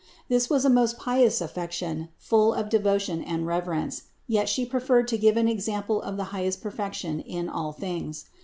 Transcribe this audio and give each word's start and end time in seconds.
This 0.29 0.49
was 0.49 0.65
a 0.65 0.69
most 0.71 0.97
pious 0.97 1.41
affec 1.41 1.71
tion, 1.73 2.09
full 2.17 2.55
of 2.55 2.69
devotion 2.69 3.21
and 3.23 3.45
reverence; 3.45 4.05
yet 4.25 4.49
She 4.49 4.65
preferred 4.65 5.07
to 5.09 5.17
give 5.19 5.37
an 5.37 5.47
example 5.47 6.01
of 6.01 6.17
the 6.17 6.23
highest 6.33 6.59
perfection 6.63 7.19
in 7.19 7.47
all 7.47 7.71
things. 7.71 8.25